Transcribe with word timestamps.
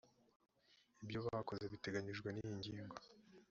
ibyo 1.03 1.19
bakoze 1.25 1.63
biteganijwe 1.73 2.27
n 2.31 2.37
iyi 2.41 2.53
ngingo 2.59 2.97